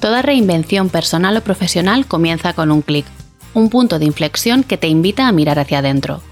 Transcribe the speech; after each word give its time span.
Toda 0.00 0.22
reinvención 0.22 0.88
personal 0.88 1.36
o 1.36 1.42
profesional 1.42 2.06
comienza 2.06 2.54
con 2.54 2.70
un 2.70 2.80
clic, 2.80 3.04
un 3.52 3.68
punto 3.68 3.98
de 3.98 4.06
inflexión 4.06 4.64
que 4.64 4.78
te 4.78 4.88
invita 4.88 5.28
a 5.28 5.32
mirar 5.32 5.58
hacia 5.58 5.80
adentro. 5.80 6.22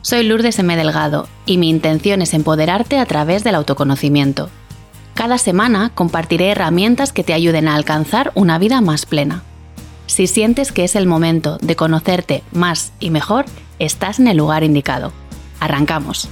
Soy 0.00 0.22
Lourdes 0.24 0.58
M. 0.58 0.74
Delgado 0.74 1.28
y 1.44 1.58
mi 1.58 1.68
intención 1.68 2.22
es 2.22 2.32
empoderarte 2.32 2.98
a 2.98 3.04
través 3.04 3.44
del 3.44 3.56
autoconocimiento. 3.56 4.48
Cada 5.12 5.36
semana 5.36 5.90
compartiré 5.94 6.48
herramientas 6.48 7.12
que 7.12 7.22
te 7.22 7.34
ayuden 7.34 7.68
a 7.68 7.74
alcanzar 7.74 8.32
una 8.34 8.58
vida 8.58 8.80
más 8.80 9.04
plena. 9.04 9.42
Si 10.06 10.26
sientes 10.26 10.72
que 10.72 10.84
es 10.84 10.96
el 10.96 11.06
momento 11.06 11.58
de 11.60 11.76
conocerte 11.76 12.42
más 12.52 12.92
y 13.00 13.10
mejor, 13.10 13.44
estás 13.78 14.18
en 14.18 14.28
el 14.28 14.38
lugar 14.38 14.64
indicado. 14.64 15.12
Arrancamos. 15.60 16.30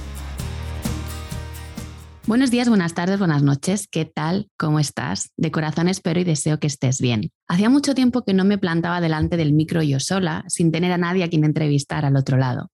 Buenos 2.29 2.51
días, 2.51 2.69
buenas 2.69 2.93
tardes, 2.93 3.17
buenas 3.17 3.41
noches. 3.41 3.87
¿Qué 3.87 4.05
tal? 4.05 4.51
¿Cómo 4.55 4.79
estás? 4.79 5.31
De 5.35 5.49
corazón 5.49 5.87
espero 5.87 6.19
y 6.19 6.23
deseo 6.23 6.59
que 6.59 6.67
estés 6.67 7.01
bien. 7.01 7.31
Hacía 7.47 7.71
mucho 7.71 7.95
tiempo 7.95 8.21
que 8.21 8.35
no 8.35 8.45
me 8.45 8.59
plantaba 8.59 9.01
delante 9.01 9.35
del 9.35 9.51
micro 9.51 9.81
yo 9.81 9.99
sola, 9.99 10.43
sin 10.47 10.71
tener 10.71 10.91
a 10.91 10.99
nadie 10.99 11.23
a 11.23 11.27
quien 11.27 11.43
entrevistar 11.43 12.05
al 12.05 12.15
otro 12.15 12.37
lado. 12.37 12.69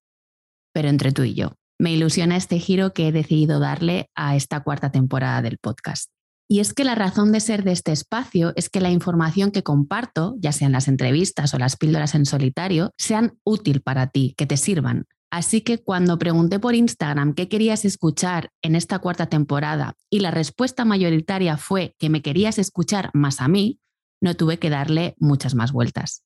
Pero 0.74 0.90
entre 0.90 1.14
tú 1.14 1.24
y 1.24 1.36
yo, 1.36 1.54
me 1.80 1.94
ilusiona 1.94 2.36
este 2.36 2.60
giro 2.60 2.92
que 2.92 3.08
he 3.08 3.12
decidido 3.14 3.62
darle 3.62 4.10
a 4.14 4.36
esta 4.36 4.60
cuarta 4.60 4.92
temporada 4.92 5.42
del 5.42 5.58
podcast. 5.58 6.10
Y 6.50 6.60
es 6.60 6.74
que 6.74 6.84
la 6.84 6.96
razón 6.96 7.32
de 7.32 7.40
ser 7.40 7.64
de 7.64 7.72
este 7.72 7.94
espacio 7.94 8.52
es 8.58 8.70
que 8.70 8.82
la 8.82 8.92
información 8.92 9.52
que 9.52 9.64
comparto, 9.64 10.36
ya 10.38 10.52
sean 10.52 10.74
las 10.74 10.90
entrevistas 10.90 11.54
o 11.54 11.60
las 11.60 11.78
píldoras 11.78 12.14
en 12.14 12.26
solitario, 12.26 12.92
sean 12.98 13.38
útil 13.46 13.82
para 13.82 14.08
ti, 14.08 14.34
que 14.38 14.48
te 14.48 14.58
sirvan, 14.58 15.06
Así 15.36 15.60
que 15.60 15.80
cuando 15.80 16.18
pregunté 16.18 16.60
por 16.60 16.76
Instagram 16.76 17.34
qué 17.34 17.50
querías 17.50 17.84
escuchar 17.84 18.52
en 18.62 18.74
esta 18.74 19.00
cuarta 19.00 19.26
temporada 19.26 19.98
y 20.10 20.22
la 20.22 20.32
respuesta 20.32 20.86
mayoritaria 20.86 21.58
fue 21.58 21.94
que 22.00 22.10
me 22.10 22.22
querías 22.22 22.58
escuchar 22.58 23.10
más 23.14 23.42
a 23.42 23.50
mí, 23.50 23.82
no 24.22 24.36
tuve 24.36 24.60
que 24.60 24.70
darle 24.70 25.14
muchas 25.20 25.54
más 25.54 25.74
vueltas. 25.74 26.24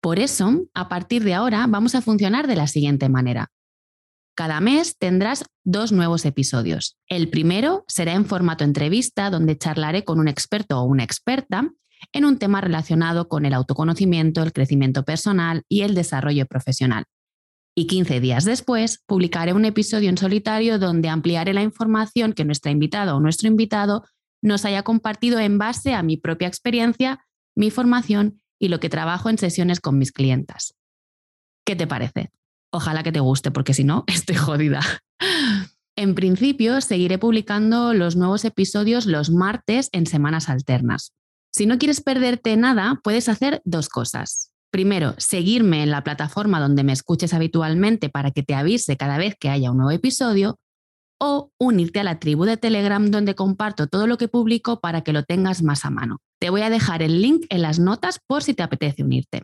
Por 0.00 0.18
eso, 0.18 0.64
a 0.72 0.88
partir 0.88 1.24
de 1.24 1.34
ahora 1.34 1.66
vamos 1.68 1.94
a 1.94 2.00
funcionar 2.00 2.46
de 2.46 2.56
la 2.56 2.68
siguiente 2.68 3.10
manera. 3.10 3.50
Cada 4.34 4.62
mes 4.62 4.96
tendrás 4.96 5.44
dos 5.62 5.92
nuevos 5.92 6.24
episodios. 6.24 6.96
El 7.06 7.28
primero 7.28 7.84
será 7.86 8.14
en 8.14 8.24
formato 8.24 8.64
entrevista, 8.64 9.28
donde 9.28 9.58
charlaré 9.58 10.04
con 10.04 10.20
un 10.20 10.28
experto 10.28 10.80
o 10.80 10.84
una 10.84 11.04
experta 11.04 11.70
en 12.14 12.24
un 12.24 12.38
tema 12.38 12.62
relacionado 12.62 13.28
con 13.28 13.44
el 13.44 13.52
autoconocimiento, 13.52 14.42
el 14.42 14.54
crecimiento 14.54 15.04
personal 15.04 15.64
y 15.68 15.82
el 15.82 15.94
desarrollo 15.94 16.46
profesional 16.46 17.04
y 17.78 17.86
15 17.86 18.18
días 18.18 18.44
después 18.44 19.04
publicaré 19.06 19.52
un 19.52 19.64
episodio 19.64 20.10
en 20.10 20.18
solitario 20.18 20.80
donde 20.80 21.08
ampliaré 21.08 21.54
la 21.54 21.62
información 21.62 22.32
que 22.32 22.44
nuestra 22.44 22.72
invitada 22.72 23.14
o 23.14 23.20
nuestro 23.20 23.46
invitado 23.46 24.04
nos 24.42 24.64
haya 24.64 24.82
compartido 24.82 25.38
en 25.38 25.58
base 25.58 25.94
a 25.94 26.02
mi 26.02 26.16
propia 26.16 26.48
experiencia, 26.48 27.24
mi 27.54 27.70
formación 27.70 28.42
y 28.58 28.66
lo 28.66 28.80
que 28.80 28.88
trabajo 28.88 29.30
en 29.30 29.38
sesiones 29.38 29.78
con 29.78 29.96
mis 29.96 30.10
clientas. 30.10 30.74
¿Qué 31.64 31.76
te 31.76 31.86
parece? 31.86 32.32
Ojalá 32.72 33.04
que 33.04 33.12
te 33.12 33.20
guste, 33.20 33.52
porque 33.52 33.74
si 33.74 33.84
no, 33.84 34.02
estoy 34.08 34.34
jodida. 34.34 34.80
En 35.94 36.16
principio, 36.16 36.80
seguiré 36.80 37.16
publicando 37.16 37.94
los 37.94 38.16
nuevos 38.16 38.44
episodios 38.44 39.06
los 39.06 39.30
martes 39.30 39.88
en 39.92 40.06
semanas 40.06 40.48
alternas. 40.48 41.12
Si 41.52 41.66
no 41.66 41.78
quieres 41.78 42.00
perderte 42.00 42.56
nada, 42.56 42.98
puedes 43.04 43.28
hacer 43.28 43.62
dos 43.64 43.88
cosas. 43.88 44.50
Primero, 44.70 45.14
seguirme 45.16 45.82
en 45.82 45.90
la 45.90 46.04
plataforma 46.04 46.60
donde 46.60 46.84
me 46.84 46.92
escuches 46.92 47.32
habitualmente 47.32 48.10
para 48.10 48.30
que 48.30 48.42
te 48.42 48.54
avise 48.54 48.96
cada 48.96 49.16
vez 49.16 49.34
que 49.38 49.48
haya 49.48 49.70
un 49.70 49.78
nuevo 49.78 49.90
episodio 49.92 50.58
o 51.20 51.50
unirte 51.58 52.00
a 52.00 52.04
la 52.04 52.20
tribu 52.20 52.44
de 52.44 52.58
Telegram 52.58 53.10
donde 53.10 53.34
comparto 53.34 53.86
todo 53.86 54.06
lo 54.06 54.18
que 54.18 54.28
publico 54.28 54.80
para 54.80 55.00
que 55.00 55.12
lo 55.12 55.24
tengas 55.24 55.62
más 55.62 55.84
a 55.84 55.90
mano. 55.90 56.18
Te 56.38 56.50
voy 56.50 56.62
a 56.62 56.70
dejar 56.70 57.02
el 57.02 57.22
link 57.22 57.46
en 57.48 57.62
las 57.62 57.78
notas 57.78 58.20
por 58.24 58.42
si 58.42 58.54
te 58.54 58.62
apetece 58.62 59.02
unirte. 59.02 59.42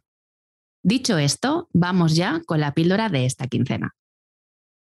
Dicho 0.83 1.17
esto, 1.17 1.69
vamos 1.73 2.15
ya 2.15 2.43
con 2.45 2.61
la 2.61 2.75
píldora 2.75 3.09
de 3.09 3.25
esta 3.25 3.47
quincena. 3.47 3.95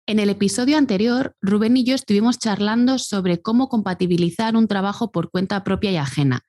En 0.06 0.18
el 0.18 0.28
episodio 0.28 0.76
anterior, 0.76 1.34
Rubén 1.40 1.78
y 1.78 1.84
yo 1.84 1.94
estuvimos 1.94 2.38
charlando 2.38 2.98
sobre 2.98 3.40
cómo 3.40 3.70
compatibilizar 3.70 4.54
un 4.54 4.68
trabajo 4.68 5.10
por 5.10 5.30
cuenta 5.30 5.64
propia 5.64 5.90
y 5.92 5.96
ajena 5.96 6.42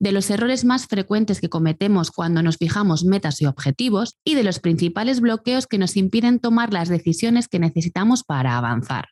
de 0.00 0.12
los 0.12 0.30
errores 0.30 0.64
más 0.64 0.86
frecuentes 0.86 1.40
que 1.40 1.48
cometemos 1.48 2.10
cuando 2.10 2.42
nos 2.42 2.56
fijamos 2.56 3.04
metas 3.04 3.40
y 3.40 3.46
objetivos 3.46 4.16
y 4.24 4.34
de 4.34 4.44
los 4.44 4.60
principales 4.60 5.20
bloqueos 5.20 5.66
que 5.66 5.78
nos 5.78 5.96
impiden 5.96 6.38
tomar 6.38 6.72
las 6.72 6.88
decisiones 6.88 7.48
que 7.48 7.58
necesitamos 7.58 8.22
para 8.24 8.56
avanzar. 8.56 9.08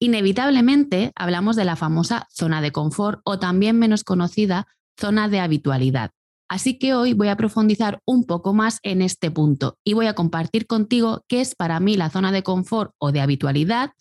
Inevitablemente 0.00 1.12
hablamos 1.14 1.54
de 1.56 1.64
la 1.64 1.76
famosa 1.76 2.26
zona 2.30 2.60
de 2.60 2.72
confort 2.72 3.20
o 3.24 3.38
también 3.38 3.78
menos 3.78 4.04
conocida 4.04 4.66
zona 4.98 5.28
de 5.28 5.40
habitualidad. 5.40 6.10
Así 6.48 6.78
que 6.78 6.94
hoy 6.94 7.14
voy 7.14 7.28
a 7.28 7.36
profundizar 7.36 8.00
un 8.04 8.24
poco 8.24 8.52
más 8.52 8.78
en 8.82 9.00
este 9.00 9.30
punto 9.30 9.78
y 9.84 9.94
voy 9.94 10.06
a 10.06 10.14
compartir 10.14 10.66
contigo 10.66 11.22
qué 11.28 11.40
es 11.40 11.54
para 11.54 11.80
mí 11.80 11.96
la 11.96 12.10
zona 12.10 12.32
de 12.32 12.42
confort 12.42 12.92
o 12.98 13.12
de 13.12 13.20
habitualidad, 13.20 13.92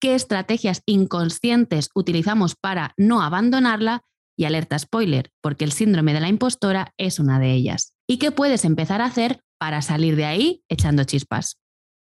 qué 0.00 0.14
estrategias 0.14 0.82
inconscientes 0.86 1.90
utilizamos 1.94 2.54
para 2.54 2.94
no 2.96 3.20
abandonarla 3.20 4.02
y 4.40 4.46
alerta 4.46 4.78
spoiler, 4.78 5.30
porque 5.42 5.66
el 5.66 5.72
síndrome 5.72 6.14
de 6.14 6.20
la 6.20 6.28
impostora 6.30 6.94
es 6.96 7.18
una 7.18 7.38
de 7.38 7.52
ellas. 7.52 7.92
¿Y 8.08 8.16
qué 8.16 8.30
puedes 8.30 8.64
empezar 8.64 9.02
a 9.02 9.04
hacer 9.04 9.44
para 9.58 9.82
salir 9.82 10.16
de 10.16 10.24
ahí 10.24 10.64
echando 10.70 11.04
chispas? 11.04 11.60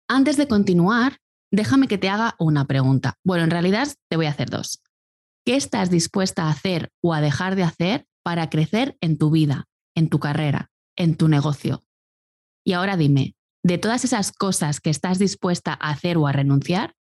Antes 0.10 0.36
de 0.36 0.48
continuar, 0.48 1.20
déjame 1.52 1.88
que 1.88 2.00
te 2.00 2.10
haga 2.10 2.34
una 2.40 2.66
pregunta. 2.66 3.14
Bueno, 3.24 3.44
en 3.44 3.52
realidad 3.52 3.90
te 4.10 4.16
voy 4.16 4.26
a 4.26 4.32
hacer 4.32 4.50
dos. 4.50 4.82
¿Qué 5.46 5.56
estás 5.56 5.92
dispuesta 5.92 6.46
a 6.46 6.50
hacer 6.50 6.90
o 7.04 7.14
a 7.14 7.22
dejar 7.22 7.56
de 7.56 7.62
hacer 7.62 8.08
para 8.24 8.50
crecer 8.50 8.98
en 9.02 9.20
tu 9.20 9.30
vida, 9.30 9.66
en 9.94 10.10
tu 10.10 10.18
carrera, 10.18 10.72
en 10.96 11.18
tu 11.18 11.28
negocio? 11.28 11.84
Y 12.66 12.74
ahora 12.74 12.98
dime, 12.98 13.36
de 13.64 13.78
todas 13.78 14.04
esas 14.04 14.32
cosas 14.32 14.80
que 14.80 14.90
estás 14.90 15.20
dispuesta 15.20 15.78
a 15.80 15.92
hacer 15.92 16.18
o 16.18 16.26
a 16.26 16.32
renunciar, 16.32 16.96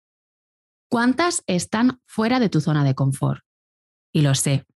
¿cuántas 0.91 1.45
están 1.47 2.01
fuera 2.07 2.41
de 2.41 2.49
tu 2.49 2.61
zona 2.61 2.83
de 2.83 2.97
confort? 2.97 3.45
Y 4.13 4.23
lo 4.23 4.35
sé, 4.35 4.67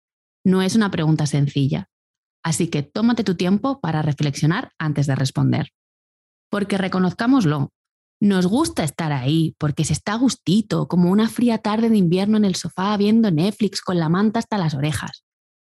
no 0.47 0.62
es 0.62 0.77
una 0.77 0.93
pregunta 0.93 1.27
sencilla, 1.27 1.89
así 2.45 2.69
que 2.69 2.84
tómate 2.84 3.25
tu 3.25 3.34
tiempo 3.34 3.81
para 3.81 4.01
reflexionar 4.01 4.71
antes 4.79 5.09
de 5.09 5.17
responder. 5.17 5.73
Porque 6.49 6.79
reconozcámoslo, 6.79 7.73
nos 8.21 8.47
gusta 8.47 8.84
estar 8.84 9.11
ahí 9.11 9.57
porque 9.59 9.84
se 9.84 9.93
está 9.93 10.15
gustito, 10.15 10.87
como 10.87 11.11
una 11.11 11.29
fría 11.29 11.59
tarde 11.59 11.91
de 11.91 11.97
invierno 11.97 12.37
en 12.37 12.45
el 12.45 12.55
sofá 12.55 12.97
viendo 12.97 13.33
Netflix 13.33 13.81
con 13.81 13.99
la 13.99 14.09
manta 14.09 14.39
hasta 14.39 14.57
las 14.57 14.75
orejas. 14.75 15.25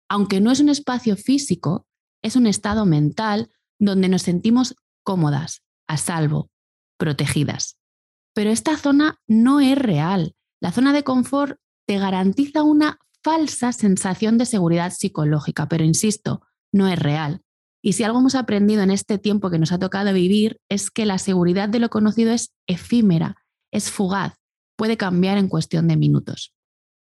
Aunque 0.09 0.41
no 0.41 0.51
es 0.51 0.61
un 0.61 0.71
espacio 0.71 1.15
físico, 1.15 1.87
es 2.23 2.35
un 2.35 2.47
estado 2.47 2.87
mental 2.87 3.51
donde 3.79 4.09
nos 4.09 4.23
sentimos 4.23 4.77
cómodas, 5.05 5.63
a 5.89 5.99
salvo, 5.99 6.49
protegidas. 6.97 7.77
Pero 8.35 8.49
esta 8.49 8.79
zona 8.79 9.19
no 9.27 9.61
es 9.61 9.77
real. 9.77 10.35
La 10.59 10.73
zona 10.73 10.95
de 10.95 11.05
confort 11.05 11.59
te 11.87 11.99
garantiza 11.99 12.63
una 12.63 12.99
falsa 13.23 13.73
sensación 13.73 14.39
de 14.39 14.47
seguridad 14.47 14.93
psicológica, 14.93 15.69
pero 15.69 15.85
insisto, 15.85 16.43
no 16.73 16.89
es 16.89 16.99
real. 16.99 17.43
Y 17.83 17.95
si 17.95 18.05
algo 18.05 18.19
hemos 18.19 18.35
aprendido 18.35 18.83
en 18.83 18.91
este 18.91 19.19
tiempo 19.19 19.51
que 19.51 19.59
nos 19.59 19.73
ha 19.73 19.79
tocado 19.79 20.13
vivir 20.13 20.61
es 20.69 20.91
que 20.91 21.07
la 21.07 21.19
seguridad 21.19 21.69
de 21.69 21.79
lo 21.79 21.89
conocido 21.89 22.33
es 22.33 22.53
efímera, 22.67 23.37
es 23.73 23.91
fugaz, 23.91 24.35
puede 24.77 24.97
cambiar 24.97 25.39
en 25.39 25.49
cuestión 25.49 25.89
de 25.89 25.97
minutos. 25.97 26.53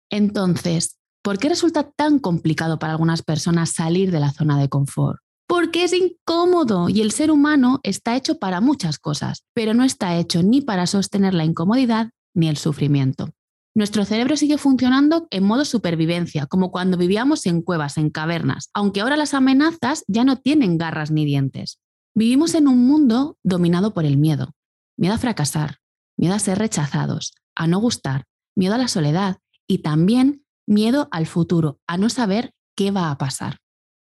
Entonces, 0.10 0.98
¿por 1.22 1.38
qué 1.38 1.50
resulta 1.50 1.92
tan 1.92 2.20
complicado 2.20 2.80
para 2.80 2.94
algunas 2.94 3.22
personas 3.22 3.72
salir 3.72 4.12
de 4.12 4.20
la 4.20 4.32
zona 4.32 4.60
de 4.60 4.70
confort? 4.70 5.20
Porque 5.48 5.84
es 5.84 5.94
incómodo 5.94 6.90
y 6.90 7.02
el 7.02 7.12
ser 7.12 7.32
humano 7.32 7.80
está 7.84 8.16
hecho 8.16 8.38
para 8.38 8.62
muchas 8.62 9.00
cosas, 9.00 9.44
pero 9.54 9.74
no 9.74 9.84
está 9.84 10.18
hecho 10.18 10.44
ni 10.44 10.62
para 10.62 10.88
sostener 10.88 11.34
la 11.34 11.44
incomodidad 11.44 12.12
ni 12.36 12.48
el 12.48 12.58
sufrimiento. 12.58 13.30
Nuestro 13.76 14.04
cerebro 14.04 14.36
sigue 14.36 14.58
funcionando 14.58 15.28
en 15.30 15.44
modo 15.44 15.64
supervivencia, 15.64 16.48
como 16.48 16.72
cuando 16.72 16.98
vivíamos 16.98 17.46
en 17.46 17.62
cuevas, 17.62 17.98
en 17.98 18.10
cavernas, 18.10 18.70
aunque 18.74 19.02
ahora 19.02 19.16
las 19.16 19.34
amenazas 19.34 20.04
ya 20.08 20.24
no 20.24 20.38
tienen 20.38 20.78
garras 20.78 21.12
ni 21.12 21.26
dientes. 21.26 21.80
Vivimos 22.16 22.56
en 22.56 22.68
un 22.68 22.86
mundo 22.86 23.38
dominado 23.44 23.94
por 23.94 24.06
el 24.06 24.18
miedo. 24.18 24.54
Miedo 24.98 25.14
a 25.14 25.20
fracasar, 25.20 25.78
miedo 26.18 26.34
a 26.34 26.40
ser 26.40 26.58
rechazados, 26.58 27.34
a 27.56 27.68
no 27.68 27.80
gustar, 27.80 28.26
miedo 28.56 28.74
a 28.74 28.80
la 28.80 28.88
soledad 28.88 29.38
y 29.68 29.80
también 29.80 30.44
miedo 30.68 31.08
al 31.12 31.28
futuro, 31.28 31.80
a 31.88 31.98
no 31.98 32.10
saber 32.10 32.54
qué 32.76 32.92
va 32.92 33.12
a 33.12 33.18
pasar. 33.18 33.60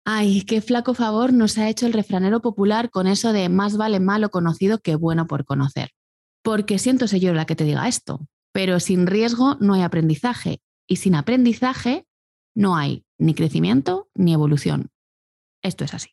Ay, 0.04 0.42
qué 0.42 0.60
flaco 0.60 0.94
favor 0.94 1.32
nos 1.32 1.58
ha 1.58 1.68
hecho 1.68 1.86
el 1.86 1.92
refranero 1.92 2.40
popular 2.40 2.90
con 2.90 3.06
eso 3.06 3.32
de 3.32 3.48
más 3.48 3.76
vale 3.76 4.00
malo 4.00 4.30
conocido 4.30 4.80
que 4.80 4.96
bueno 4.96 5.26
por 5.26 5.44
conocer. 5.44 5.90
Porque 6.42 6.80
siento 6.80 7.06
ser 7.06 7.20
yo 7.20 7.34
la 7.34 7.44
que 7.44 7.54
te 7.54 7.64
diga 7.64 7.86
esto, 7.86 8.26
pero 8.52 8.80
sin 8.80 9.06
riesgo 9.06 9.56
no 9.60 9.74
hay 9.74 9.82
aprendizaje 9.82 10.60
y 10.86 10.96
sin 10.96 11.14
aprendizaje 11.14 12.06
no 12.54 12.76
hay 12.76 13.04
ni 13.18 13.34
crecimiento 13.34 14.08
ni 14.14 14.32
evolución. 14.32 14.90
Esto 15.62 15.84
es 15.84 15.94
así. 15.94 16.10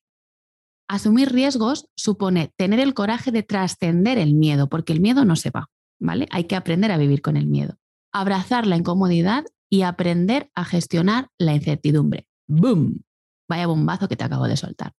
Asumir 0.87 1.31
riesgos 1.31 1.87
supone 1.95 2.51
tener 2.55 2.79
el 2.79 2.93
coraje 2.93 3.31
de 3.31 3.43
trascender 3.43 4.17
el 4.17 4.33
miedo, 4.33 4.69
porque 4.69 4.93
el 4.93 5.01
miedo 5.01 5.25
no 5.25 5.35
se 5.35 5.51
va, 5.51 5.69
¿vale? 5.99 6.27
Hay 6.31 6.45
que 6.45 6.55
aprender 6.55 6.91
a 6.91 6.97
vivir 6.97 7.21
con 7.21 7.37
el 7.37 7.45
miedo. 7.45 7.75
Abrazar 8.11 8.65
la 8.65 8.77
incomodidad 8.77 9.45
y 9.69 9.83
aprender 9.83 10.49
a 10.55 10.65
gestionar 10.65 11.29
la 11.37 11.53
incertidumbre. 11.53 12.25
¡Boom! 12.47 13.03
Vaya 13.47 13.67
bombazo 13.67 14.07
que 14.07 14.15
te 14.15 14.23
acabo 14.23 14.47
de 14.47 14.57
soltar. 14.57 14.93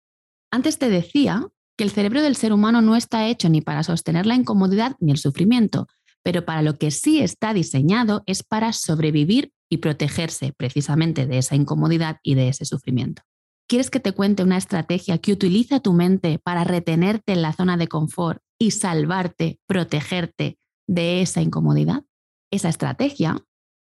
Antes 0.52 0.78
te 0.78 0.90
decía 0.90 1.48
que 1.76 1.84
el 1.84 1.90
cerebro 1.90 2.22
del 2.22 2.36
ser 2.36 2.52
humano 2.52 2.82
no 2.82 2.94
está 2.94 3.26
hecho 3.26 3.48
ni 3.48 3.60
para 3.60 3.82
sostener 3.82 4.26
la 4.26 4.34
incomodidad 4.34 4.96
ni 5.00 5.10
el 5.10 5.18
sufrimiento, 5.18 5.88
pero 6.22 6.44
para 6.44 6.62
lo 6.62 6.76
que 6.76 6.90
sí 6.90 7.20
está 7.20 7.54
diseñado 7.54 8.22
es 8.26 8.42
para 8.42 8.72
sobrevivir 8.72 9.52
y 9.70 9.78
protegerse 9.78 10.52
precisamente 10.56 11.26
de 11.26 11.38
esa 11.38 11.56
incomodidad 11.56 12.18
y 12.22 12.34
de 12.34 12.48
ese 12.48 12.64
sufrimiento. 12.64 13.22
¿Quieres 13.68 13.88
que 13.88 14.00
te 14.00 14.12
cuente 14.12 14.42
una 14.42 14.56
estrategia 14.56 15.18
que 15.18 15.32
utiliza 15.32 15.78
tu 15.78 15.92
mente 15.92 16.40
para 16.42 16.64
retenerte 16.64 17.32
en 17.32 17.42
la 17.42 17.52
zona 17.52 17.76
de 17.76 17.86
confort 17.86 18.42
y 18.58 18.72
salvarte, 18.72 19.60
protegerte 19.66 20.58
de 20.88 21.22
esa 21.22 21.40
incomodidad? 21.40 22.02
Esa 22.50 22.68
estrategia 22.68 23.44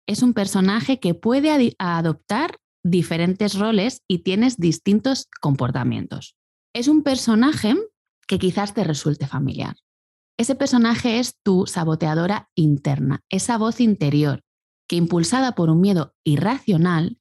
es 0.06 0.23
un 0.23 0.35
personaje 0.35 1.00
que 1.00 1.14
puede 1.14 1.75
adoptar 1.78 2.58
diferentes 2.85 3.58
roles 3.58 4.02
y 4.08 4.19
tienes 4.19 4.56
distintos 4.56 5.26
comportamientos. 5.40 6.37
Es 6.75 6.87
un 6.87 7.02
personaje 7.02 7.75
que 8.28 8.38
quizás 8.38 8.75
te 8.75 8.85
resulte 8.85 9.26
familiar. 9.26 9.76
Ese 10.43 10.56
personaje 10.56 11.21
es 11.21 11.39
tu 11.41 11.69
saboteadora 11.69 12.50
interna, 12.56 13.21
esa 13.31 13.59
voz 13.59 13.81
interior 13.81 14.43
que 14.89 14.97
impulsada 14.97 15.55
por 15.55 15.71
un 15.71 15.81
miedo 15.81 16.17
irracional 16.25 17.21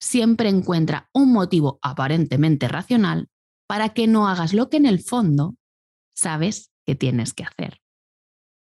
siempre 0.00 0.48
encuentra 0.48 1.10
un 1.12 1.34
motivo 1.34 1.78
aparentemente 1.82 2.68
racional 2.68 3.28
para 3.68 3.90
que 3.90 4.06
no 4.06 4.26
hagas 4.26 4.54
lo 4.54 4.70
que 4.70 4.78
en 4.78 4.86
el 4.86 5.02
fondo 5.02 5.54
sabes 6.16 6.72
que 6.86 6.94
tienes 6.94 7.34
que 7.34 7.44
hacer. 7.44 7.82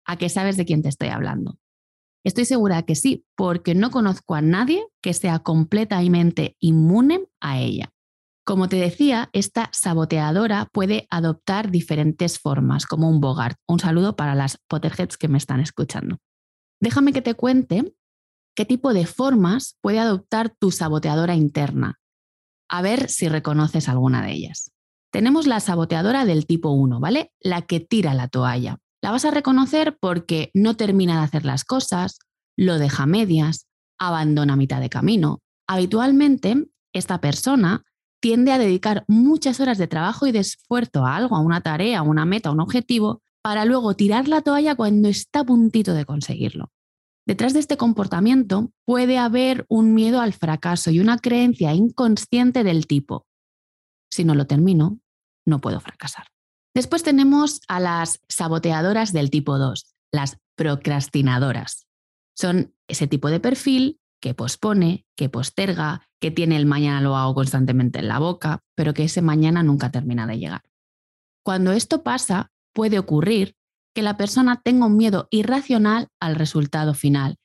¿A 0.07 0.17
qué 0.17 0.29
sabes 0.29 0.57
de 0.57 0.67
quién 0.67 0.83
te 0.83 0.89
estoy 0.89 1.09
hablando? 1.09 1.59
Estoy 2.25 2.45
segura 2.45 2.83
que 2.83 2.95
sí, 2.95 3.27
porque 3.35 3.75
no 3.75 3.91
conozco 3.91 4.37
a 4.37 4.41
nadie 4.41 4.87
que 5.03 5.15
sea 5.15 5.41
completamente 5.41 6.57
inmune 6.61 7.27
a 7.41 7.59
ella. 7.59 7.93
Como 8.47 8.69
te 8.69 8.77
decía, 8.77 9.29
esta 9.33 9.71
saboteadora 9.73 10.69
puede 10.73 11.09
adoptar 11.11 11.73
diferentes 11.73 12.39
formas, 12.39 12.87
como 12.87 13.11
un 13.11 13.21
Bogart. 13.21 13.59
Un 13.67 13.81
saludo 13.81 14.15
para 14.15 14.37
las 14.37 14.59
Potterheads 14.69 15.17
que 15.17 15.27
me 15.27 15.37
están 15.37 15.59
escuchando. 15.59 16.19
Déjame 16.81 17.13
que 17.13 17.23
te 17.23 17.35
cuente 17.35 17.93
qué 18.55 18.65
tipo 18.65 18.95
de 18.95 19.05
formas 19.05 19.77
puede 19.81 19.99
adoptar 19.99 20.55
tu 20.61 20.71
saboteadora 20.71 21.35
interna. 21.35 21.99
A 22.71 22.83
ver 22.83 23.09
si 23.11 23.29
reconoces 23.29 23.89
alguna 23.89 24.25
de 24.25 24.35
ellas. 24.35 24.71
Tenemos 25.11 25.49
la 25.49 25.59
saboteadora 25.59 26.25
del 26.25 26.47
tipo 26.47 26.71
1, 26.71 27.01
¿vale? 27.01 27.33
La 27.41 27.63
que 27.63 27.81
tira 27.81 28.15
la 28.15 28.29
toalla. 28.29 28.79
La 29.03 29.11
vas 29.11 29.25
a 29.25 29.33
reconocer 29.33 29.99
porque 30.01 30.53
no 30.55 30.77
termina 30.77 31.19
de 31.19 31.25
hacer 31.25 31.45
las 31.45 31.65
cosas, 31.65 32.21
lo 32.57 32.79
deja 32.79 33.07
medias, 33.07 33.67
abandona 33.99 34.53
a 34.53 34.57
mitad 34.57 34.81
de 34.81 34.89
camino. 34.89 35.41
Habitualmente, 35.67 36.69
esta 36.93 37.21
persona 37.21 37.83
tiende 38.21 38.53
a 38.53 38.59
dedicar 38.59 39.05
muchas 39.09 39.61
horas 39.61 39.79
de 39.79 39.89
trabajo 39.89 40.27
y 40.27 40.33
de 40.33 40.41
esfuerzo 40.41 41.05
a 41.05 41.17
algo, 41.17 41.37
a 41.37 41.41
una 41.41 41.61
tarea, 41.61 42.01
a 42.01 42.03
una 42.03 42.25
meta, 42.25 42.49
a 42.49 42.53
un 42.53 42.61
objetivo, 42.61 43.23
para 43.43 43.65
luego 43.65 43.95
tirar 43.95 44.29
la 44.29 44.43
toalla 44.43 44.75
cuando 44.75 45.09
está 45.09 45.41
a 45.41 45.45
puntito 45.45 45.95
de 45.95 46.05
conseguirlo. 46.05 46.73
Detrás 47.27 47.53
de 47.53 47.61
este 47.61 47.77
comportamiento 47.77 48.73
puede 48.85 49.19
haber 49.19 49.67
un 49.69 49.95
miedo 49.95 50.21
al 50.21 50.33
fracaso 50.33 50.91
y 50.91 51.01
una 51.01 51.19
creencia 51.19 51.75
inconsciente 51.75 52.65
del 52.65 52.87
tipo, 52.87 53.27
si 54.11 54.25
no 54.25 54.35
lo 54.35 54.47
termino, 54.47 55.01
no 55.45 55.61
puedo 55.61 55.81
fracasar. 55.81 56.27
Después 56.75 57.03
tenemos 57.03 57.61
a 57.69 57.81
las 57.81 58.21
saboteadoras 58.29 59.13
del 59.13 59.31
tipo 59.31 59.59
2, 59.59 59.95
las 60.13 60.39
procrastinadoras. 60.57 61.87
Son 62.35 62.75
ese 62.89 63.07
tipo 63.07 63.29
de 63.29 63.41
perfil 63.41 64.01
que 64.21 64.35
pospone, 64.35 65.07
que 65.17 65.29
posterga, 65.29 66.06
que 66.21 66.31
tiene 66.31 66.57
el 66.57 66.67
mañana 66.67 67.01
lo 67.01 67.17
hago 67.17 67.35
constantemente 67.35 67.99
en 67.99 68.09
la 68.09 68.19
boca, 68.19 68.61
pero 68.75 68.95
que 68.95 69.05
ese 69.05 69.23
mañana 69.23 69.63
nunca 69.63 69.91
termina 69.91 70.27
de 70.27 70.39
llegar. 70.39 70.63
Cuando 71.45 71.73
esto 71.73 72.03
pasa, 72.03 72.51
puede 72.73 72.99
ocurrir 72.99 73.55
que 73.95 74.03
la 74.03 74.17
persona 74.17 74.61
tenga 74.63 74.87
un 74.87 74.97
miedo 74.97 75.29
irracional 75.31 76.09
al 76.21 76.35
resultado 76.35 76.93
final. 76.93 77.37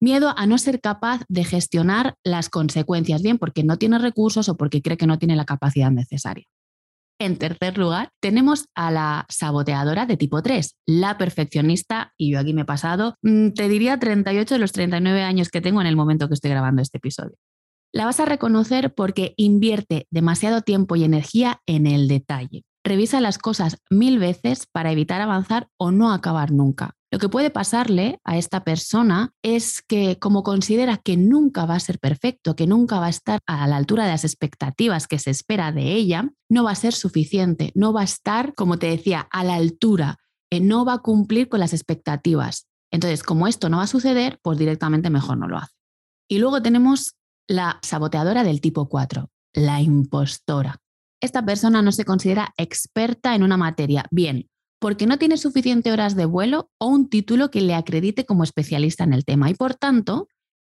Miedo 0.00 0.34
a 0.36 0.46
no 0.46 0.58
ser 0.58 0.80
capaz 0.80 1.22
de 1.28 1.44
gestionar 1.44 2.14
las 2.22 2.50
consecuencias, 2.50 3.22
bien 3.22 3.38
porque 3.38 3.64
no 3.64 3.78
tiene 3.78 3.98
recursos 3.98 4.48
o 4.48 4.56
porque 4.56 4.82
cree 4.82 4.98
que 4.98 5.06
no 5.06 5.18
tiene 5.18 5.36
la 5.36 5.46
capacidad 5.46 5.90
necesaria. 5.90 6.44
En 7.20 7.38
tercer 7.38 7.78
lugar, 7.78 8.10
tenemos 8.20 8.66
a 8.74 8.90
la 8.90 9.24
saboteadora 9.30 10.04
de 10.04 10.16
tipo 10.16 10.42
3, 10.42 10.76
la 10.86 11.16
perfeccionista, 11.16 12.12
y 12.18 12.32
yo 12.32 12.40
aquí 12.40 12.52
me 12.52 12.62
he 12.62 12.66
pasado, 12.66 13.16
mm, 13.22 13.50
te 13.50 13.68
diría 13.68 13.98
38 13.98 14.56
de 14.56 14.58
los 14.58 14.72
39 14.72 15.22
años 15.22 15.48
que 15.48 15.60
tengo 15.60 15.80
en 15.80 15.86
el 15.86 15.96
momento 15.96 16.28
que 16.28 16.34
estoy 16.34 16.50
grabando 16.50 16.82
este 16.82 16.98
episodio. 16.98 17.36
La 17.94 18.04
vas 18.04 18.20
a 18.20 18.26
reconocer 18.26 18.92
porque 18.92 19.32
invierte 19.36 20.06
demasiado 20.10 20.60
tiempo 20.60 20.96
y 20.96 21.04
energía 21.04 21.60
en 21.64 21.86
el 21.86 22.08
detalle 22.08 22.64
revisa 22.84 23.20
las 23.20 23.38
cosas 23.38 23.78
mil 23.90 24.18
veces 24.18 24.66
para 24.70 24.92
evitar 24.92 25.20
avanzar 25.20 25.68
o 25.78 25.90
no 25.90 26.12
acabar 26.12 26.52
nunca. 26.52 26.94
Lo 27.10 27.18
que 27.18 27.28
puede 27.28 27.50
pasarle 27.50 28.18
a 28.24 28.36
esta 28.36 28.64
persona 28.64 29.32
es 29.42 29.82
que 29.82 30.18
como 30.18 30.42
considera 30.42 30.98
que 30.98 31.16
nunca 31.16 31.64
va 31.64 31.76
a 31.76 31.80
ser 31.80 31.98
perfecto, 31.98 32.54
que 32.56 32.66
nunca 32.66 32.98
va 32.98 33.06
a 33.06 33.10
estar 33.10 33.40
a 33.46 33.66
la 33.66 33.76
altura 33.76 34.04
de 34.04 34.10
las 34.10 34.24
expectativas 34.24 35.06
que 35.06 35.18
se 35.18 35.30
espera 35.30 35.72
de 35.72 35.92
ella, 35.92 36.28
no 36.50 36.64
va 36.64 36.72
a 36.72 36.76
ser 36.76 36.92
suficiente, 36.92 37.72
no 37.74 37.92
va 37.92 38.02
a 38.02 38.04
estar, 38.04 38.54
como 38.54 38.78
te 38.78 38.88
decía, 38.88 39.28
a 39.30 39.44
la 39.44 39.54
altura, 39.54 40.18
eh, 40.50 40.60
no 40.60 40.84
va 40.84 40.94
a 40.94 40.98
cumplir 40.98 41.48
con 41.48 41.60
las 41.60 41.72
expectativas. 41.72 42.66
Entonces, 42.92 43.22
como 43.22 43.46
esto 43.46 43.68
no 43.68 43.78
va 43.78 43.84
a 43.84 43.88
suceder, 43.88 44.38
pues 44.42 44.58
directamente 44.58 45.08
mejor 45.08 45.38
no 45.38 45.48
lo 45.48 45.56
hace. 45.56 45.72
Y 46.28 46.38
luego 46.38 46.62
tenemos 46.62 47.14
la 47.46 47.78
saboteadora 47.82 48.44
del 48.44 48.60
tipo 48.60 48.88
4, 48.88 49.30
la 49.54 49.80
impostora 49.80 50.80
esta 51.24 51.42
persona 51.42 51.80
no 51.80 51.90
se 51.90 52.04
considera 52.04 52.52
experta 52.58 53.34
en 53.34 53.42
una 53.42 53.56
materia, 53.56 54.04
bien, 54.10 54.50
porque 54.78 55.06
no 55.06 55.16
tiene 55.16 55.38
suficiente 55.38 55.90
horas 55.90 56.16
de 56.16 56.26
vuelo 56.26 56.70
o 56.78 56.88
un 56.88 57.08
título 57.08 57.50
que 57.50 57.62
le 57.62 57.74
acredite 57.74 58.26
como 58.26 58.44
especialista 58.44 59.04
en 59.04 59.14
el 59.14 59.24
tema 59.24 59.48
y 59.48 59.54
por 59.54 59.74
tanto 59.74 60.28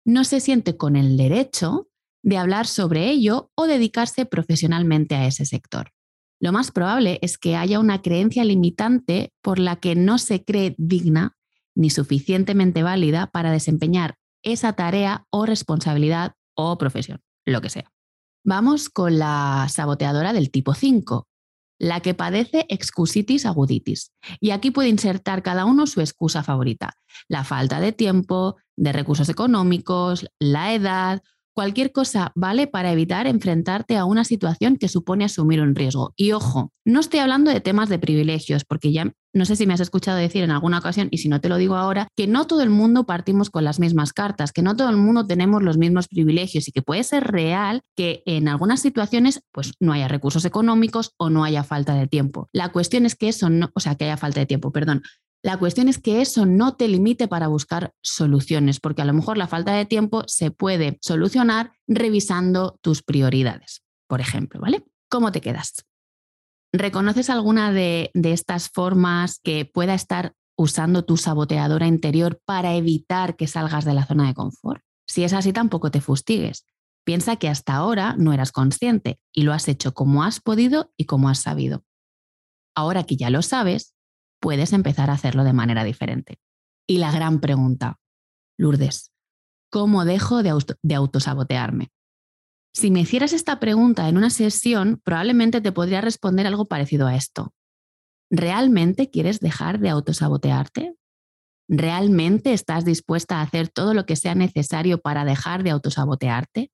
no 0.05 0.23
se 0.25 0.41
siente 0.41 0.77
con 0.77 0.97
el 0.97 1.17
derecho 1.17 1.89
de 2.23 2.37
hablar 2.37 2.67
sobre 2.67 3.09
ello 3.09 3.51
o 3.55 3.67
dedicarse 3.67 4.27
profesionalmente 4.27 5.15
a 5.15 5.27
ese 5.27 5.47
sector. 5.47 5.93
Lo 6.41 6.53
más 6.53 6.73
probable 6.73 7.19
es 7.23 7.39
que 7.39 7.57
haya 7.57 7.81
una 7.81 8.03
creencia 8.03 8.45
limitante 8.45 9.33
por 9.41 9.59
la 9.59 9.77
que 9.77 9.95
no 9.95 10.19
se 10.19 10.45
cree 10.45 10.75
digna 10.77 11.39
ni 11.75 11.89
suficientemente 11.89 12.83
válida 12.83 13.29
para 13.29 13.51
desempeñar 13.51 14.17
esa 14.43 14.75
tarea 14.75 15.25
o 15.31 15.47
responsabilidad 15.47 16.35
o 16.55 16.79
profesión, 16.79 17.21
lo 17.45 17.61
que 17.61 17.71
sea. 17.71 17.91
Vamos 18.45 18.89
con 18.89 19.19
la 19.19 19.67
saboteadora 19.71 20.33
del 20.33 20.51
tipo 20.51 20.75
5, 20.75 21.29
la 21.79 22.01
que 22.01 22.15
padece 22.15 22.67
excusitis 22.69 23.46
aguditis. 23.46 24.13
Y 24.41 24.51
aquí 24.51 24.70
puede 24.70 24.89
insertar 24.89 25.43
cada 25.43 25.65
uno 25.65 25.87
su 25.87 26.01
excusa 26.01 26.43
favorita. 26.43 26.94
La 27.29 27.44
falta 27.44 27.81
de 27.81 27.93
tiempo, 27.93 28.56
de 28.77 28.93
recursos 28.93 29.29
económicos, 29.29 30.27
la 30.39 30.75
edad 30.75 31.23
Cualquier 31.55 31.93
cosa 31.93 32.32
vale 32.34 32.67
para 32.67 32.91
evitar 32.91 33.29
enfrentarte 33.29 33.96
a 33.96 34.06
una 34.06 34.25
situación 34.25 34.77
que 34.77 34.89
supone 34.89 35.25
asumir 35.25 35.61
un 35.61 35.77
riesgo. 35.77 36.13
Y 36.17 36.32
ojo, 36.32 36.73
no 36.84 36.99
estoy 36.99 37.20
hablando 37.20 37.53
de 37.53 37.61
temas 37.61 37.89
de 37.89 38.01
privilegios, 38.01 38.65
porque 38.65 38.91
ya 38.91 39.13
no 39.34 39.44
sé 39.44 39.56
si 39.56 39.67
me 39.67 39.74
has 39.74 39.81
escuchado 39.81 40.17
decir 40.17 40.44
en 40.44 40.50
alguna 40.50 40.79
ocasión, 40.79 41.08
y 41.10 41.19
si 41.19 41.29
no 41.29 41.41
te 41.41 41.48
lo 41.48 41.56
digo 41.56 41.76
ahora, 41.76 42.08
que 42.17 42.26
no 42.26 42.46
todo 42.46 42.62
el 42.62 42.70
mundo 42.70 43.05
partimos 43.05 43.50
con 43.50 43.64
las 43.64 43.81
mismas 43.81 44.12
cartas, 44.12 44.53
que 44.53 44.62
no 44.62 44.76
todo 44.76 44.88
el 44.88 44.96
mundo 44.96 45.26
tenemos 45.26 45.62
los 45.62 45.76
mismos 45.76 46.08
privilegios 46.08 46.69
y 46.69 46.72
que 46.72 46.82
puede 46.82 47.05
ser 47.05 47.24
real 47.24 47.82
que 47.96 48.22
en 48.26 48.48
algunas 48.48 48.81
situaciones 48.81 49.41
pues 49.53 49.72
no 49.81 49.93
haya 49.93 50.08
recursos 50.08 50.44
económicos 50.44 51.12
o 51.19 51.31
no 51.31 51.44
haya 51.44 51.64
falta 51.64 51.94
de 51.94 52.06
tiempo. 52.06 52.48
La 52.53 52.70
cuestión 52.70 53.05
es 53.06 53.17
que 53.17 53.29
eso 53.29 53.50
no, 53.50 53.70
o 53.74 53.81
sea, 53.81 53.96
que 53.96 54.05
haya 54.05 54.17
falta 54.17 54.41
de 54.41 54.46
tiempo, 54.46 54.72
perdón. 54.72 55.03
La 55.43 55.58
cuestión 55.58 55.88
es 55.88 55.98
que 55.98 56.22
eso 56.22 56.46
no 56.46 56.74
te 56.74 56.88
limite 56.88 57.29
para 57.29 57.48
buscar 57.48 57.93
soluciones, 58.00 58.81
porque 58.81 59.03
a 59.03 59.05
lo 59.05 59.12
mejor 59.12 59.36
la 59.36 59.46
falta 59.46 59.74
de 59.74 59.84
tiempo 59.84 60.22
se 60.26 60.50
puede 60.50 60.96
solucionar 61.03 61.72
revisando 61.86 62.79
tus 62.81 63.03
prioridades, 63.03 63.82
por 64.08 64.22
ejemplo, 64.22 64.60
¿vale? 64.60 64.84
¿Cómo 65.10 65.32
te 65.32 65.43
quedas? 65.43 65.84
¿Reconoces 66.77 67.31
alguna 67.31 67.71
de, 67.71 68.11
estas 68.15 68.69
formas 68.69 69.39
que 69.39 69.65
pueda 69.65 69.95
estar 69.95 70.35
usando 70.59 71.05
tu 71.05 71.17
saboteadora 71.17 71.87
interior 71.87 72.41
para 72.45 72.75
evitar 72.75 73.37
que 73.37 73.47
salgas 73.47 73.85
de 73.85 73.95
la 73.95 74.05
zona 74.05 74.27
de 74.27 74.35
confort? 74.35 74.83
Si 75.07 75.23
es 75.23 75.35
así, 75.35 75.53
tampoco 75.53 75.93
te 75.93 76.01
fustigues. 76.01 76.67
Piensa 77.05 77.37
que 77.37 77.49
hasta 77.49 77.75
ahora 77.75 78.17
no 78.19 78.33
eras 78.33 78.51
consciente 78.51 79.21
y 79.33 79.43
lo 79.43 79.53
has 79.53 79.69
hecho 79.69 79.95
como 79.95 80.25
has 80.25 80.41
podido 80.41 80.93
y 80.97 81.05
como 81.05 81.29
has 81.29 81.39
sabido. 81.39 81.85
Ahora 82.75 83.05
que 83.05 83.15
ya 83.15 83.31
lo 83.31 83.43
sabes, 83.43 83.95
puedes 84.41 84.73
empezar 84.73 85.11
a 85.11 85.15
hacerlo 85.15 85.45
de 85.45 85.53
manera 85.53 85.85
diferente. 85.85 86.41
Y 86.89 86.99
la 86.99 87.13
gran 87.13 87.39
pregunta, 87.39 88.01
Lourdes, 88.59 89.13
¿cómo 89.71 90.05
dejo 90.05 90.43
de, 90.43 90.59
de 90.83 90.95
autosabotearme? 90.97 91.93
Si 92.77 92.91
me 92.91 93.01
hicieras 93.01 93.33
esta 93.33 93.61
pregunta 93.61 94.09
en 94.09 94.17
una 94.17 94.31
sesión, 94.31 95.01
probablemente 95.05 95.61
te 95.61 95.71
podría 95.71 96.01
responder 96.01 96.47
algo 96.47 96.67
parecido 96.67 97.07
a 97.07 97.15
esto. 97.15 97.55
¿Realmente 98.31 99.11
quieres 99.11 99.39
dejar 99.39 99.79
de 99.79 99.91
autosabotearte? 99.91 100.97
¿Realmente 101.69 102.53
estás 102.53 102.85
dispuesta 102.85 103.39
a 103.39 103.43
hacer 103.43 103.69
todo 103.69 103.95
lo 103.95 104.07
que 104.07 104.17
sea 104.17 104.35
necesario 104.35 105.01
para 105.01 105.25
dejar 105.25 105.63
de 105.63 105.71
autosabotearte? 105.71 106.73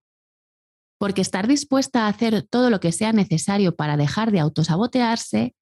Porque 0.99 1.21
estar 1.21 1.47
dispuesta 1.47 2.07
a 2.07 2.09
hacer 2.09 2.43
todo 2.49 2.71
lo 2.71 2.81
que 2.81 2.93
sea 2.93 3.13
necesario 3.13 3.77
para 3.77 3.99
dejar 3.99 4.33
de 4.33 4.41
autosabotearse 4.41 5.55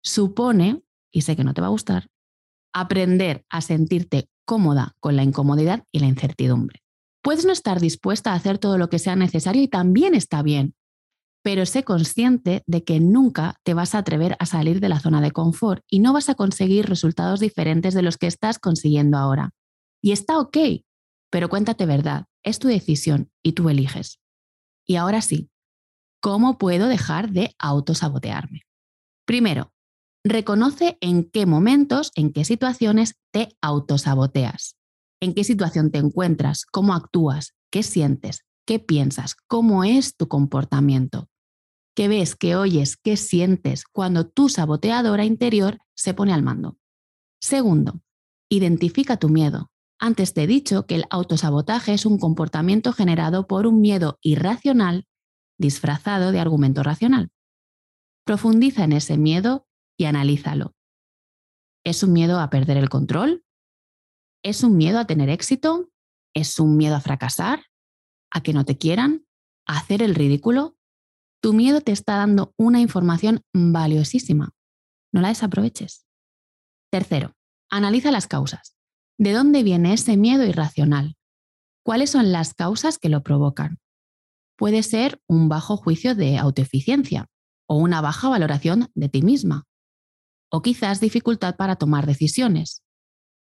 supone, 0.00 0.82
y 1.10 1.22
sé 1.22 1.34
que 1.34 1.44
no 1.44 1.54
te 1.54 1.60
va 1.60 1.66
a 1.66 1.70
gustar, 1.70 2.08
aprender 2.72 3.44
a 3.50 3.60
sentirte 3.60 4.28
cómoda 4.44 4.94
con 5.00 5.16
la 5.16 5.24
incomodidad 5.24 5.84
y 5.90 5.98
la 5.98 6.06
incertidumbre. 6.06 6.81
Puedes 7.22 7.44
no 7.44 7.52
estar 7.52 7.80
dispuesta 7.80 8.32
a 8.32 8.34
hacer 8.34 8.58
todo 8.58 8.78
lo 8.78 8.88
que 8.88 8.98
sea 8.98 9.16
necesario 9.16 9.62
y 9.62 9.68
también 9.68 10.14
está 10.14 10.42
bien, 10.42 10.74
pero 11.42 11.66
sé 11.66 11.84
consciente 11.84 12.62
de 12.66 12.84
que 12.84 13.00
nunca 13.00 13.56
te 13.64 13.74
vas 13.74 13.94
a 13.94 13.98
atrever 13.98 14.36
a 14.38 14.46
salir 14.46 14.80
de 14.80 14.88
la 14.88 15.00
zona 15.00 15.20
de 15.20 15.30
confort 15.30 15.84
y 15.88 16.00
no 16.00 16.12
vas 16.12 16.28
a 16.28 16.34
conseguir 16.34 16.86
resultados 16.86 17.40
diferentes 17.40 17.94
de 17.94 18.02
los 18.02 18.16
que 18.16 18.26
estás 18.26 18.58
consiguiendo 18.58 19.18
ahora. 19.18 19.50
Y 20.00 20.12
está 20.12 20.38
ok, 20.38 20.56
pero 21.30 21.48
cuéntate 21.48 21.86
verdad, 21.86 22.26
es 22.42 22.58
tu 22.58 22.68
decisión 22.68 23.30
y 23.42 23.52
tú 23.52 23.68
eliges. 23.68 24.20
Y 24.84 24.96
ahora 24.96 25.22
sí, 25.22 25.48
¿cómo 26.20 26.58
puedo 26.58 26.88
dejar 26.88 27.30
de 27.30 27.54
autosabotearme? 27.58 28.62
Primero, 29.24 29.72
reconoce 30.24 30.98
en 31.00 31.30
qué 31.30 31.46
momentos, 31.46 32.10
en 32.16 32.32
qué 32.32 32.44
situaciones 32.44 33.16
te 33.32 33.56
autosaboteas. 33.60 34.76
En 35.22 35.32
qué 35.32 35.44
situación 35.44 35.90
te 35.90 35.98
encuentras, 35.98 36.66
cómo 36.66 36.92
actúas, 36.92 37.54
qué 37.70 37.82
sientes, 37.82 38.44
qué 38.66 38.78
piensas, 38.78 39.36
cómo 39.46 39.84
es 39.84 40.16
tu 40.16 40.28
comportamiento 40.28 41.30
qué 41.94 42.08
ves, 42.08 42.36
qué 42.36 42.56
oyes, 42.56 42.96
qué 42.96 43.16
sientes 43.16 43.84
cuando 43.84 44.26
tu 44.26 44.48
saboteadora 44.48 45.24
interior 45.24 45.78
se 45.94 46.14
pone 46.14 46.32
al 46.32 46.42
mando. 46.42 46.78
Segundo, 47.40 48.00
identifica 48.48 49.16
tu 49.16 49.28
miedo. 49.28 49.70
Antes 49.98 50.34
te 50.34 50.44
he 50.44 50.46
dicho 50.46 50.86
que 50.86 50.96
el 50.96 51.04
autosabotaje 51.10 51.92
es 51.92 52.06
un 52.06 52.18
comportamiento 52.18 52.92
generado 52.92 53.46
por 53.46 53.66
un 53.66 53.80
miedo 53.80 54.18
irracional 54.20 55.06
disfrazado 55.58 56.32
de 56.32 56.40
argumento 56.40 56.82
racional. 56.82 57.30
Profundiza 58.24 58.84
en 58.84 58.92
ese 58.92 59.16
miedo 59.16 59.66
y 59.96 60.06
analízalo. 60.06 60.74
¿Es 61.84 62.02
un 62.02 62.12
miedo 62.12 62.40
a 62.40 62.50
perder 62.50 62.78
el 62.78 62.88
control? 62.88 63.44
¿Es 64.44 64.64
un 64.64 64.76
miedo 64.76 64.98
a 64.98 65.06
tener 65.06 65.28
éxito? 65.28 65.90
¿Es 66.34 66.58
un 66.58 66.76
miedo 66.76 66.96
a 66.96 67.00
fracasar? 67.00 67.64
¿A 68.30 68.42
que 68.42 68.52
no 68.52 68.64
te 68.64 68.76
quieran? 68.76 69.24
¿A 69.66 69.78
hacer 69.78 70.02
el 70.02 70.16
ridículo? 70.16 70.76
Tu 71.40 71.52
miedo 71.52 71.80
te 71.80 71.92
está 71.92 72.16
dando 72.16 72.52
una 72.56 72.80
información 72.80 73.42
valiosísima. 73.52 74.50
No 75.12 75.20
la 75.20 75.28
desaproveches. 75.28 76.06
Tercero, 76.90 77.34
analiza 77.70 78.10
las 78.10 78.26
causas. 78.26 78.76
¿De 79.18 79.32
dónde 79.32 79.62
viene 79.62 79.92
ese 79.92 80.16
miedo 80.16 80.44
irracional? 80.44 81.16
¿Cuáles 81.84 82.10
son 82.10 82.32
las 82.32 82.54
causas 82.54 82.98
que 82.98 83.08
lo 83.08 83.22
provocan? 83.22 83.78
Puede 84.56 84.82
ser 84.82 85.20
un 85.28 85.48
bajo 85.48 85.76
juicio 85.76 86.14
de 86.14 86.38
autoeficiencia 86.38 87.28
o 87.68 87.76
una 87.76 88.00
baja 88.00 88.28
valoración 88.28 88.90
de 88.94 89.08
ti 89.08 89.22
misma. 89.22 89.64
O 90.50 90.62
quizás 90.62 91.00
dificultad 91.00 91.56
para 91.56 91.76
tomar 91.76 92.06
decisiones. 92.06 92.81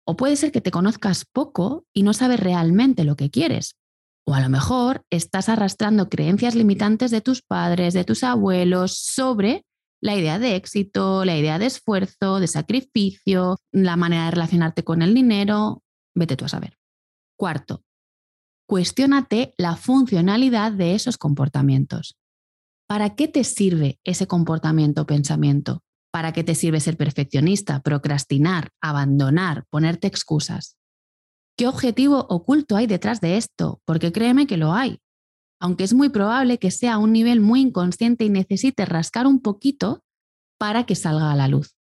O 0.07 0.17
puede 0.17 0.37
ser 0.37 0.53
que 0.53 0.61
te 0.61 0.71
conozcas 0.71 1.25
poco 1.25 1.87
y 1.93 2.03
no 2.03 2.13
sabes 2.13 2.41
realmente 2.41 3.05
lo 3.05 3.17
que 3.17 3.31
quieres, 3.31 3.77
o 4.25 4.35
a 4.35 4.41
lo 4.41 4.49
mejor 4.49 5.05
estás 5.11 5.49
arrastrando 5.49 6.09
creencias 6.09 6.55
limitantes 6.55 7.11
de 7.11 7.21
tus 7.21 7.43
padres, 7.43 7.95
de 7.95 8.05
tus 8.05 8.23
abuelos, 8.23 8.97
sobre 8.97 9.65
la 10.01 10.17
idea 10.17 10.39
de 10.39 10.57
éxito, 10.57 11.25
la 11.25 11.37
idea 11.37 11.59
de 11.59 11.67
esfuerzo, 11.67 12.41
de 12.41 12.49
sacrificio, 12.49 13.59
la 13.73 13.97
manera 13.97 14.27
de 14.27 14.31
relacionarte 14.33 14.85
con 14.85 15.03
el 15.03 15.15
dinero. 15.15 15.83
Vete 16.15 16.37
tú 16.37 16.45
a 16.45 16.49
saber. 16.49 16.77
Cuarto, 17.37 17.83
cuestiónate 18.69 19.55
la 19.57 19.77
funcionalidad 19.77 20.73
de 20.73 20.95
esos 20.95 21.19
comportamientos. 21.19 22.17
¿Para 22.89 23.15
qué 23.15 23.29
te 23.29 23.43
sirve 23.45 23.99
ese 24.05 24.27
comportamiento 24.27 25.03
o 25.03 25.07
pensamiento? 25.07 25.83
¿Para 26.13 26.33
qué 26.33 26.45
te 26.45 26.55
sirve 26.55 26.79
ser 26.81 26.99
perfeccionista, 26.99 27.81
procrastinar, 27.81 28.69
abandonar, 28.83 29.65
ponerte 29.71 30.07
excusas? 30.07 30.77
¿Qué 31.57 31.67
objetivo 31.67 32.27
oculto 32.29 32.77
hay 32.77 32.87
detrás 32.87 33.21
de 33.21 33.39
esto? 33.39 33.81
Porque 33.87 34.13
créeme 34.13 34.47
que 34.47 34.59
lo 34.59 34.75
hay. 34.75 35.01
Aunque 35.59 35.85
es 35.85 35.95
muy 35.95 36.11
probable 36.11 36.59
que 36.59 36.71
sea 36.71 36.95
a 36.95 36.99
un 36.99 37.13
nivel 37.13 37.41
muy 37.41 37.61
inconsciente 37.61 38.25
y 38.25 38.31
necesite 38.31 38.85
rascar 38.85 39.27
un 39.27 39.41
poquito 39.41 40.05
para 40.59 40.85
que 40.85 40.95
salga 40.95 41.33
a 41.33 41.37
la 41.37 41.49
luz. 41.49 41.77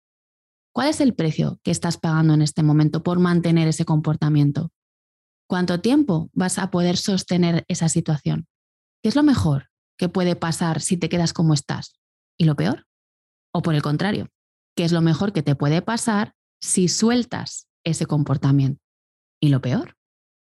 ¿Cuál 0.72 0.88
es 0.88 1.00
el 1.00 1.14
precio 1.14 1.58
que 1.64 1.72
estás 1.72 1.96
pagando 1.96 2.34
en 2.34 2.42
este 2.42 2.62
momento 2.62 3.02
por 3.02 3.18
mantener 3.18 3.66
ese 3.66 3.84
comportamiento? 3.84 4.70
¿Cuánto 5.48 5.80
tiempo 5.80 6.30
vas 6.32 6.58
a 6.58 6.70
poder 6.70 6.96
sostener 6.96 7.64
esa 7.66 7.88
situación? 7.88 8.46
¿Qué 9.02 9.08
es 9.08 9.16
lo 9.16 9.24
mejor 9.24 9.70
que 9.98 10.08
puede 10.08 10.36
pasar 10.36 10.80
si 10.80 10.96
te 10.96 11.08
quedas 11.08 11.32
como 11.32 11.54
estás? 11.54 11.98
¿Y 12.38 12.44
lo 12.44 12.54
peor? 12.54 12.86
O 13.52 13.62
por 13.62 13.74
el 13.74 13.82
contrario, 13.82 14.28
¿qué 14.76 14.84
es 14.84 14.92
lo 14.92 15.00
mejor 15.00 15.32
que 15.32 15.42
te 15.42 15.54
puede 15.54 15.82
pasar 15.82 16.34
si 16.60 16.88
sueltas 16.88 17.68
ese 17.84 18.06
comportamiento? 18.06 18.82
Y 19.40 19.48
lo 19.48 19.60
peor. 19.60 19.96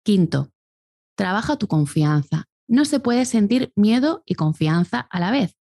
Quinto, 0.04 0.50
trabaja 1.16 1.56
tu 1.56 1.66
confianza. 1.66 2.44
No 2.68 2.84
se 2.84 3.00
puede 3.00 3.24
sentir 3.24 3.72
miedo 3.76 4.22
y 4.24 4.34
confianza 4.34 5.00
a 5.10 5.20
la 5.20 5.30
vez. 5.30 5.56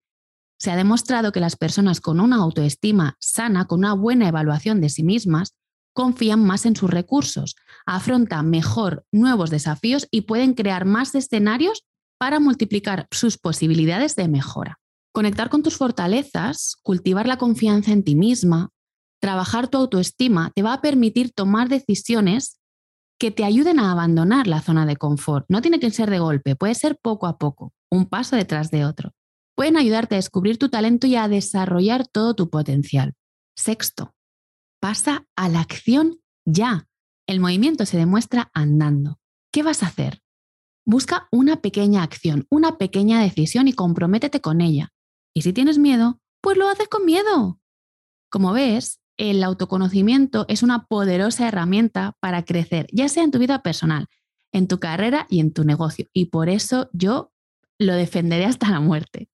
Se 0.59 0.71
ha 0.71 0.77
demostrado 0.77 1.33
que 1.33 1.41
las 1.41 1.57
personas 1.57 2.01
con 2.01 2.21
una 2.21 2.37
autoestima 2.37 3.17
sana, 3.19 3.67
con 3.67 3.81
una 3.81 3.95
buena 3.95 4.29
evaluación 4.29 4.81
de 4.81 4.91
sí 4.91 5.03
mismas, 5.03 5.57
confían 5.93 6.45
más 6.45 6.67
en 6.67 6.77
sus 6.77 6.91
recursos, 6.91 7.57
afrontan 7.85 8.49
mejor 8.49 9.05
nuevos 9.13 9.51
desafíos 9.51 10.07
y 10.11 10.23
pueden 10.23 10.55
crear 10.55 10.85
más 10.85 11.15
escenarios 11.15 11.85
para 12.19 12.41
multiplicar 12.41 13.09
sus 13.11 13.39
posibilidades 13.39 14.15
de 14.15 14.29
mejora. 14.29 14.79
Conectar 15.12 15.50
con 15.50 15.62
tus 15.62 15.76
fortalezas, 15.76 16.76
cultivar 16.83 17.26
la 17.26 17.37
confianza 17.37 17.92
en 17.92 18.02
ti 18.02 18.14
misma, 18.14 18.71
trabajar 19.21 19.69
tu 19.69 19.78
autoestima 19.78 20.50
te 20.54 20.62
va 20.62 20.73
a 20.73 20.81
permitir 20.81 21.33
tomar 21.33 21.69
decisiones 21.69 22.59
que 23.21 23.31
te 23.31 23.45
ayuden 23.45 23.78
a 23.78 23.92
abandonar 23.92 24.47
la 24.47 24.62
zona 24.62 24.87
de 24.87 24.97
confort. 24.97 25.45
No 25.49 25.61
tiene 25.62 25.78
que 25.78 25.90
ser 25.90 26.11
de 26.11 26.19
golpe, 26.19 26.57
puede 26.57 26.75
ser 26.75 26.99
poco 27.00 27.26
a 27.26 27.38
poco, 27.38 27.73
un 27.90 28.07
paso 28.07 28.37
detrás 28.37 28.71
de 28.71 28.85
otro. 28.85 29.12
Pueden 29.54 29.76
ayudarte 29.76 30.14
a 30.14 30.19
descubrir 30.19 30.59
tu 30.59 30.71
talento 30.71 31.07
y 31.07 31.14
a 31.14 31.28
desarrollar 31.28 32.07
todo 32.09 32.35
tu 32.35 32.49
potencial. 32.50 33.12
Sexto, 33.54 34.14
pasa 34.81 35.26
a 35.37 35.49
la 35.49 35.61
acción 35.61 36.21
ya. 36.45 36.88
El 37.28 37.38
movimiento 37.38 37.87
se 37.87 37.99
demuestra 37.99 38.50
andando. 38.54 39.21
¿Qué 39.52 39.62
vas 39.62 39.83
a 39.83 39.87
hacer? 39.87 40.23
Busca 40.85 41.28
una 41.31 41.61
pequeña 41.61 42.02
acción, 42.02 42.47
una 42.50 42.76
pequeña 42.76 43.21
decisión 43.21 43.69
y 43.69 43.75
comprométete 43.75 44.40
con 44.40 44.61
ella. 44.61 44.88
Y 45.35 45.43
si 45.43 45.53
tienes 45.53 45.79
miedo, 45.79 46.21
pues 46.41 46.57
lo 46.57 46.69
haces 46.69 46.89
con 46.89 47.05
miedo. 47.05 47.59
Como 48.31 48.53
ves, 48.53 49.01
el 49.17 49.43
autoconocimiento 49.45 50.47
es 50.49 50.62
una 50.62 50.87
poderosa 50.87 51.49
herramienta 51.49 52.17
para 52.21 52.45
crecer, 52.45 52.87
ya 52.93 53.09
sea 53.09 53.25
en 53.25 53.31
tu 53.31 53.39
vida 53.39 53.62
personal, 53.62 54.07
en 54.53 54.69
tu 54.69 54.79
carrera 54.81 55.27
y 55.29 55.41
en 55.41 55.53
tu 55.53 55.65
negocio. 55.65 56.07
Y 56.12 56.27
por 56.27 56.49
eso 56.49 56.89
yo 56.93 57.33
lo 57.79 57.95
defenderé 57.95 58.45
hasta 58.45 58.71
la 58.71 58.81
muerte. 58.81 59.29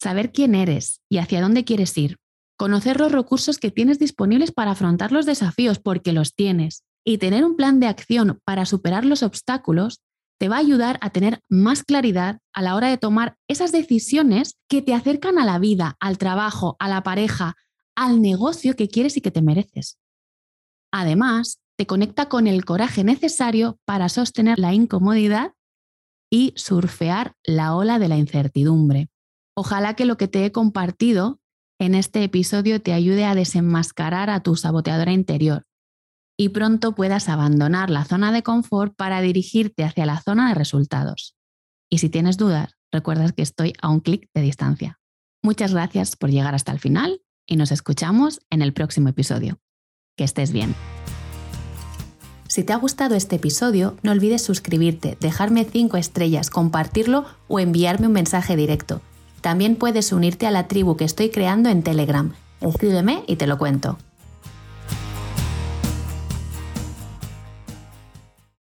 Saber 0.00 0.32
quién 0.32 0.54
eres 0.54 1.00
y 1.08 1.18
hacia 1.18 1.40
dónde 1.40 1.64
quieres 1.64 1.96
ir. 1.96 2.18
Conocer 2.56 3.00
los 3.00 3.10
recursos 3.10 3.58
que 3.58 3.70
tienes 3.70 3.98
disponibles 3.98 4.52
para 4.52 4.72
afrontar 4.72 5.12
los 5.12 5.26
desafíos, 5.26 5.80
porque 5.80 6.12
los 6.12 6.34
tienes. 6.34 6.84
Y 7.04 7.18
tener 7.18 7.44
un 7.44 7.56
plan 7.56 7.80
de 7.80 7.88
acción 7.88 8.40
para 8.44 8.64
superar 8.64 9.04
los 9.04 9.22
obstáculos 9.22 10.02
te 10.44 10.50
va 10.50 10.56
a 10.56 10.60
ayudar 10.60 10.98
a 11.00 11.08
tener 11.08 11.40
más 11.48 11.84
claridad 11.84 12.38
a 12.52 12.60
la 12.60 12.74
hora 12.74 12.90
de 12.90 12.98
tomar 12.98 13.38
esas 13.48 13.72
decisiones 13.72 14.58
que 14.68 14.82
te 14.82 14.92
acercan 14.92 15.38
a 15.38 15.46
la 15.46 15.58
vida, 15.58 15.96
al 16.00 16.18
trabajo, 16.18 16.76
a 16.78 16.86
la 16.86 17.02
pareja, 17.02 17.56
al 17.96 18.20
negocio 18.20 18.76
que 18.76 18.88
quieres 18.88 19.16
y 19.16 19.22
que 19.22 19.30
te 19.30 19.40
mereces. 19.40 19.96
Además, 20.92 21.62
te 21.78 21.86
conecta 21.86 22.28
con 22.28 22.46
el 22.46 22.66
coraje 22.66 23.04
necesario 23.04 23.78
para 23.86 24.10
sostener 24.10 24.58
la 24.58 24.74
incomodidad 24.74 25.54
y 26.30 26.52
surfear 26.56 27.36
la 27.42 27.74
ola 27.74 27.98
de 27.98 28.08
la 28.08 28.18
incertidumbre. 28.18 29.08
Ojalá 29.56 29.94
que 29.94 30.04
lo 30.04 30.18
que 30.18 30.28
te 30.28 30.44
he 30.44 30.52
compartido 30.52 31.40
en 31.78 31.94
este 31.94 32.22
episodio 32.22 32.82
te 32.82 32.92
ayude 32.92 33.24
a 33.24 33.34
desenmascarar 33.34 34.28
a 34.28 34.40
tu 34.40 34.56
saboteadora 34.56 35.12
interior 35.14 35.64
y 36.36 36.50
pronto 36.50 36.94
puedas 36.94 37.28
abandonar 37.28 37.90
la 37.90 38.04
zona 38.04 38.32
de 38.32 38.42
confort 38.42 38.94
para 38.96 39.20
dirigirte 39.20 39.84
hacia 39.84 40.06
la 40.06 40.20
zona 40.20 40.48
de 40.48 40.54
resultados. 40.54 41.36
Y 41.90 41.98
si 41.98 42.08
tienes 42.08 42.36
dudas, 42.36 42.74
recuerda 42.92 43.30
que 43.32 43.42
estoy 43.42 43.74
a 43.80 43.88
un 43.88 44.00
clic 44.00 44.28
de 44.34 44.42
distancia. 44.42 44.98
Muchas 45.42 45.72
gracias 45.72 46.16
por 46.16 46.30
llegar 46.30 46.54
hasta 46.54 46.72
el 46.72 46.80
final 46.80 47.20
y 47.46 47.56
nos 47.56 47.70
escuchamos 47.70 48.40
en 48.50 48.62
el 48.62 48.72
próximo 48.72 49.08
episodio. 49.08 49.58
Que 50.16 50.24
estés 50.24 50.52
bien. 50.52 50.74
Si 52.48 52.62
te 52.62 52.72
ha 52.72 52.76
gustado 52.76 53.14
este 53.14 53.36
episodio, 53.36 53.96
no 54.02 54.12
olvides 54.12 54.42
suscribirte, 54.42 55.16
dejarme 55.20 55.64
5 55.64 55.96
estrellas, 55.96 56.50
compartirlo 56.50 57.26
o 57.48 57.58
enviarme 57.58 58.06
un 58.06 58.12
mensaje 58.12 58.56
directo. 58.56 59.00
También 59.40 59.76
puedes 59.76 60.12
unirte 60.12 60.46
a 60.46 60.50
la 60.50 60.68
tribu 60.68 60.96
que 60.96 61.04
estoy 61.04 61.30
creando 61.30 61.68
en 61.68 61.82
Telegram. 61.82 62.32
Escríbeme 62.60 63.24
y 63.26 63.36
te 63.36 63.46
lo 63.46 63.58
cuento. 63.58 63.98